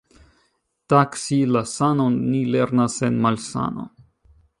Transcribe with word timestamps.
Taksi 0.93 1.37
la 1.55 1.61
sanon 1.73 2.15
ni 2.31 2.39
lernas 2.55 2.97
en 3.09 3.21
malsano. 3.27 3.87